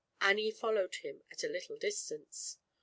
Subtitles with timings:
[0.19, 2.57] Annie followed him at little distance.